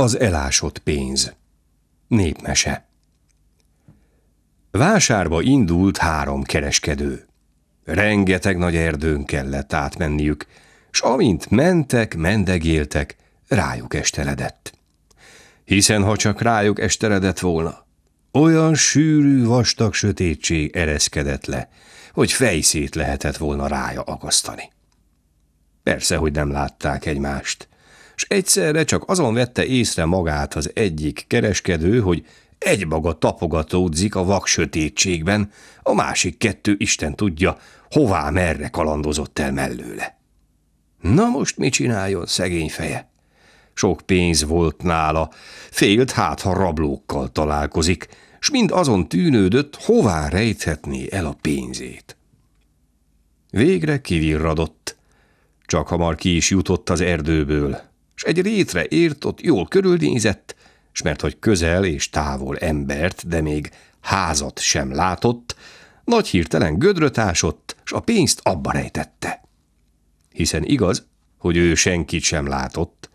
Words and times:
Az 0.00 0.18
elásott 0.18 0.78
pénz. 0.78 1.34
Népmese. 2.08 2.88
Vásárba 4.70 5.42
indult 5.42 5.96
három 5.96 6.42
kereskedő. 6.42 7.26
Rengeteg 7.84 8.58
nagy 8.58 8.76
erdőn 8.76 9.24
kellett 9.24 9.72
átmenniük, 9.72 10.46
s 10.90 11.00
amint 11.00 11.50
mentek, 11.50 12.16
mendegéltek, 12.16 13.16
rájuk 13.48 13.94
esteledett. 13.94 14.72
Hiszen 15.64 16.02
ha 16.02 16.16
csak 16.16 16.40
rájuk 16.40 16.80
esteledett 16.80 17.38
volna, 17.38 17.86
olyan 18.32 18.74
sűrű, 18.74 19.44
vastag 19.44 19.94
sötétség 19.94 20.76
ereszkedett 20.76 21.46
le, 21.46 21.68
hogy 22.12 22.32
fejszét 22.32 22.94
lehetett 22.94 23.36
volna 23.36 23.66
rája 23.66 24.02
akasztani. 24.02 24.72
Persze, 25.82 26.16
hogy 26.16 26.32
nem 26.32 26.50
látták 26.50 27.06
egymást, 27.06 27.68
és 28.18 28.24
egyszerre 28.28 28.84
csak 28.84 29.08
azon 29.08 29.34
vette 29.34 29.66
észre 29.66 30.04
magát 30.04 30.54
az 30.54 30.70
egyik 30.74 31.24
kereskedő, 31.26 32.00
hogy 32.00 32.26
egymaga 32.58 33.12
tapogatódzik 33.12 34.14
a 34.14 34.24
vak 34.24 34.48
a 35.82 35.94
másik 35.94 36.38
kettő 36.38 36.74
Isten 36.78 37.14
tudja, 37.14 37.58
hová 37.90 38.30
merre 38.30 38.68
kalandozott 38.68 39.38
el 39.38 39.52
mellőle. 39.52 40.18
Na 41.00 41.28
most 41.28 41.56
mit 41.56 41.72
csináljon 41.72 42.26
szegény 42.26 42.70
feje? 42.70 43.10
Sok 43.74 44.00
pénz 44.00 44.44
volt 44.44 44.82
nála, 44.82 45.30
félt 45.70 46.10
hát, 46.10 46.40
ha 46.40 46.52
rablókkal 46.52 47.32
találkozik, 47.32 48.08
s 48.40 48.50
mind 48.50 48.70
azon 48.70 49.08
tűnődött, 49.08 49.76
hová 49.76 50.28
rejthetné 50.28 51.06
el 51.10 51.26
a 51.26 51.36
pénzét. 51.40 52.16
Végre 53.50 54.00
kivirradott, 54.00 54.96
csak 55.66 55.88
hamar 55.88 56.14
ki 56.14 56.36
is 56.36 56.50
jutott 56.50 56.90
az 56.90 57.00
erdőből, 57.00 57.86
s 58.18 58.22
egy 58.22 58.40
rétre 58.42 58.84
ért, 58.84 59.24
ott 59.24 59.40
jól 59.40 59.68
körülnézett, 59.68 60.54
s 60.92 61.02
mert 61.02 61.20
hogy 61.20 61.38
közel 61.38 61.84
és 61.84 62.10
távol 62.10 62.58
embert, 62.58 63.28
de 63.28 63.40
még 63.40 63.70
házat 64.00 64.58
sem 64.60 64.92
látott, 64.92 65.56
nagy 66.04 66.26
hirtelen 66.28 66.78
gödröt 66.78 67.18
ásott, 67.18 67.76
s 67.84 67.92
a 67.92 68.00
pénzt 68.00 68.40
abba 68.42 68.72
rejtette. 68.72 69.42
Hiszen 70.32 70.64
igaz, 70.64 71.06
hogy 71.38 71.56
ő 71.56 71.74
senkit 71.74 72.22
sem 72.22 72.46
látott, 72.46 73.10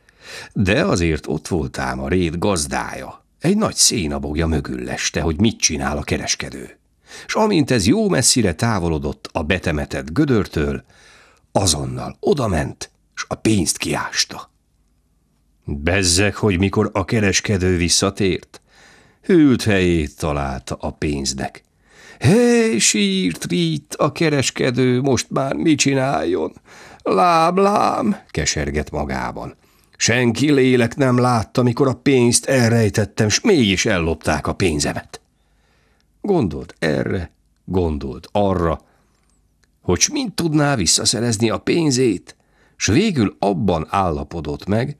de 0.53 0.85
azért 0.85 1.27
ott 1.27 1.47
volt 1.47 1.77
ám 1.77 1.99
a 1.99 2.07
réd 2.07 2.37
gazdája, 2.37 3.25
egy 3.39 3.57
nagy 3.57 3.75
szénabogja 3.75 4.47
mögül 4.47 4.83
leste, 4.83 5.21
hogy 5.21 5.39
mit 5.39 5.59
csinál 5.59 5.97
a 5.97 6.03
kereskedő. 6.03 6.79
S 7.27 7.35
amint 7.35 7.71
ez 7.71 7.87
jó 7.87 8.09
messzire 8.09 8.53
távolodott 8.53 9.29
a 9.31 9.43
betemetett 9.43 10.11
gödörtől, 10.11 10.83
azonnal 11.51 12.17
odament, 12.19 12.91
s 13.13 13.25
a 13.27 13.35
pénzt 13.35 13.77
kiásta. 13.77 14.51
Bezzek, 15.65 16.35
hogy 16.35 16.59
mikor 16.59 16.89
a 16.93 17.05
kereskedő 17.05 17.77
visszatért, 17.77 18.61
hűlt 19.21 19.63
helyét 19.63 20.17
találta 20.17 20.77
a 20.79 20.91
pénznek. 20.91 21.63
Hé, 22.19 22.77
sírt 22.77 23.45
rít 23.45 23.95
a 23.95 24.11
kereskedő, 24.11 25.01
most 25.01 25.29
már 25.29 25.53
mit 25.53 25.77
csináljon? 25.77 26.53
Lám, 27.03 27.57
lám, 27.57 28.17
keserget 28.29 28.91
magában. 28.91 29.55
Senki 29.97 30.51
lélek 30.51 30.95
nem 30.95 31.17
látta, 31.17 31.63
mikor 31.63 31.87
a 31.87 31.93
pénzt 31.93 32.45
elrejtettem, 32.45 33.29
s 33.29 33.41
mégis 33.41 33.85
ellopták 33.85 34.47
a 34.47 34.53
pénzemet. 34.53 35.21
Gondolt 36.21 36.75
erre, 36.79 37.31
gondolt 37.65 38.27
arra, 38.31 38.81
hogy 39.81 40.07
mind 40.11 40.33
tudná 40.33 40.75
visszaszerezni 40.75 41.49
a 41.49 41.57
pénzét, 41.57 42.35
s 42.75 42.87
végül 42.87 43.35
abban 43.39 43.87
állapodott 43.89 44.65
meg, 44.65 44.95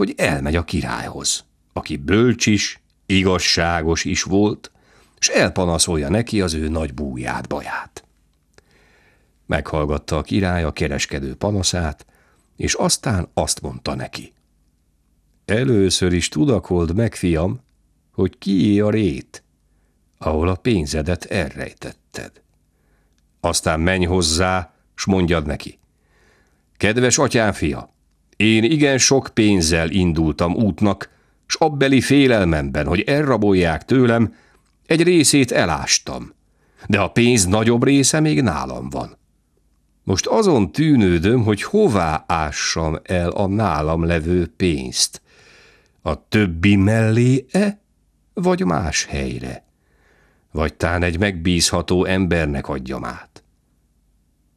hogy 0.00 0.14
elmegy 0.16 0.56
a 0.56 0.64
királyhoz, 0.64 1.44
aki 1.72 1.96
bölcs 1.96 2.46
is, 2.46 2.82
igazságos 3.06 4.04
is 4.04 4.22
volt, 4.22 4.70
s 5.18 5.28
elpanaszolja 5.28 6.08
neki 6.08 6.40
az 6.40 6.54
ő 6.54 6.68
nagy 6.68 6.94
búját, 6.94 7.48
baját. 7.48 8.04
Meghallgatta 9.46 10.16
a 10.16 10.22
király 10.22 10.64
a 10.64 10.72
kereskedő 10.72 11.34
panaszát, 11.34 12.06
és 12.56 12.74
aztán 12.74 13.28
azt 13.34 13.60
mondta 13.60 13.94
neki. 13.94 14.32
Először 15.44 16.12
is 16.12 16.28
tudakold 16.28 16.94
meg, 16.94 17.14
fiam, 17.14 17.60
hogy 18.12 18.38
kié 18.38 18.80
a 18.80 18.90
rét, 18.90 19.44
ahol 20.18 20.48
a 20.48 20.54
pénzedet 20.54 21.24
elrejtetted. 21.24 22.42
Aztán 23.40 23.80
menj 23.80 24.04
hozzá, 24.04 24.74
s 24.94 25.04
mondjad 25.04 25.46
neki. 25.46 25.78
Kedves 26.76 27.18
atyám 27.18 27.52
fia, 27.52 27.94
én 28.40 28.64
igen 28.64 28.98
sok 28.98 29.30
pénzzel 29.34 29.90
indultam 29.90 30.54
útnak, 30.54 31.10
s 31.46 31.54
abbeli 31.54 32.00
félelmemben, 32.00 32.86
hogy 32.86 33.00
elrabolják 33.00 33.84
tőlem, 33.84 34.34
egy 34.86 35.02
részét 35.02 35.52
elástam, 35.52 36.32
de 36.86 37.00
a 37.00 37.10
pénz 37.10 37.46
nagyobb 37.46 37.84
része 37.84 38.20
még 38.20 38.42
nálam 38.42 38.90
van. 38.90 39.16
Most 40.02 40.26
azon 40.26 40.72
tűnődöm, 40.72 41.42
hogy 41.42 41.62
hová 41.62 42.24
ássam 42.26 42.98
el 43.02 43.30
a 43.30 43.46
nálam 43.46 44.04
levő 44.04 44.52
pénzt. 44.56 45.22
A 46.02 46.28
többi 46.28 46.76
mellé-e, 46.76 47.80
vagy 48.34 48.64
más 48.64 49.04
helyre? 49.04 49.64
Vagy 50.52 50.74
tán 50.74 51.02
egy 51.02 51.18
megbízható 51.18 52.04
embernek 52.04 52.68
adjam 52.68 53.04
át? 53.04 53.44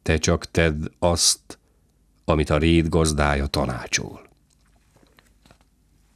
Te 0.02 0.18
csak 0.18 0.50
tedd 0.50 0.84
azt, 0.98 1.58
amit 2.24 2.50
a 2.50 2.58
réd 2.58 2.88
gazdája 2.88 3.46
tanácsol. 3.46 4.22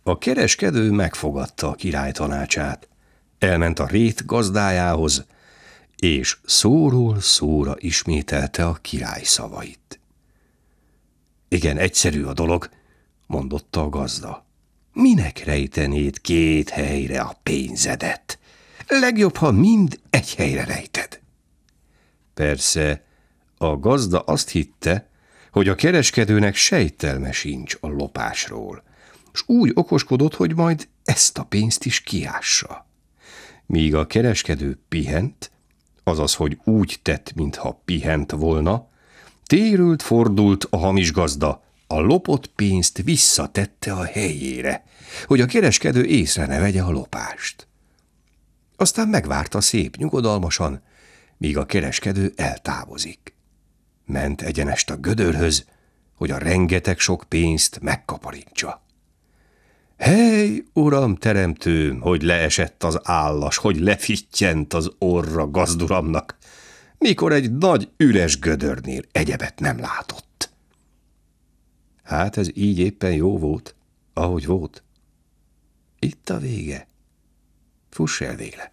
A 0.03 0.19
kereskedő 0.19 0.91
megfogadta 0.91 1.69
a 1.69 1.75
király 1.75 2.13
tanácsát, 2.13 2.89
elment 3.39 3.79
a 3.79 3.87
rét 3.87 4.27
gazdájához, 4.27 5.27
és 5.97 6.37
szóról 6.45 7.21
szóra 7.21 7.75
ismételte 7.79 8.67
a 8.67 8.73
király 8.73 9.23
szavait. 9.23 10.01
Igen, 11.49 11.77
egyszerű 11.77 12.25
a 12.25 12.33
dolog, 12.33 12.69
mondotta 13.27 13.83
a 13.83 13.89
gazda. 13.89 14.47
Minek 14.93 15.45
rejtenéd 15.45 16.21
két 16.21 16.69
helyre 16.69 17.21
a 17.21 17.39
pénzedet? 17.43 18.39
Legjobb, 18.89 19.37
ha 19.37 19.51
mind 19.51 20.01
egy 20.11 20.35
helyre 20.35 20.65
rejted. 20.65 21.21
Persze, 22.35 23.05
a 23.57 23.77
gazda 23.77 24.21
azt 24.21 24.49
hitte, 24.49 25.09
hogy 25.53 25.69
a 25.69 25.75
kereskedőnek 25.75 26.55
sejtelme 26.55 27.33
sincs 27.33 27.77
a 27.81 27.89
lopásról, 27.89 28.83
és 29.33 29.43
úgy 29.47 29.71
okoskodott, 29.75 30.35
hogy 30.35 30.55
majd 30.55 30.89
ezt 31.05 31.39
a 31.39 31.45
pénzt 31.45 31.85
is 31.85 32.01
kiássa. 32.01 32.87
Míg 33.67 33.95
a 33.95 34.07
kereskedő 34.07 34.79
pihent, 34.89 35.51
azaz, 36.05 36.35
hogy 36.35 36.59
úgy 36.65 36.99
tett, 37.03 37.33
mintha 37.35 37.83
pihent 37.85 38.31
volna, 38.31 38.89
térült, 39.47 40.03
fordult 40.03 40.67
a 40.71 40.77
hamis 40.77 41.13
gazda, 41.13 41.63
a 41.87 42.01
lopott 42.01 42.47
pénzt 42.47 43.03
visszatette 43.05 43.93
a 43.93 44.05
helyére, 44.05 44.85
hogy 45.27 45.41
a 45.41 45.47
kereskedő 45.47 46.05
észre 46.05 46.47
ne 46.47 46.59
vegye 46.59 46.83
a 46.83 46.91
lopást. 46.91 47.67
Aztán 48.77 49.09
megvárta 49.09 49.61
szép 49.61 49.97
nyugodalmasan, 49.97 50.83
míg 51.37 51.57
a 51.57 51.67
kereskedő 51.67 52.33
eltávozik. 52.37 53.38
Ment 54.09 54.43
egyenest 54.43 54.91
a 54.91 54.97
gödörhöz, 54.97 55.67
hogy 56.15 56.31
a 56.31 56.39
rengeteg 56.39 56.99
sok 56.99 57.25
pénzt 57.29 57.81
megkaparintsa. 57.81 58.83
Hely, 59.99 60.65
uram 60.73 61.17
teremtőm, 61.17 62.01
hogy 62.01 62.23
leesett 62.23 62.85
az 62.85 63.01
állas, 63.03 63.57
hogy 63.57 63.77
lefittyent 63.77 64.75
az 64.75 64.91
orra 64.99 65.51
gazduramnak, 65.51 66.37
mikor 66.99 67.33
egy 67.33 67.53
nagy 67.53 67.91
üres 67.97 68.39
gödörnél 68.39 69.03
egyebet 69.13 69.61
nem 69.61 69.79
látott. 69.79 70.51
Hát 72.03 72.37
ez 72.37 72.49
így 72.55 72.79
éppen 72.79 73.13
jó 73.13 73.39
volt, 73.39 73.75
ahogy 74.13 74.47
volt. 74.47 74.83
Itt 75.99 76.29
a 76.29 76.39
vége. 76.39 76.89
Fuss 77.91 78.21
el 78.21 78.37
végle. 78.37 78.73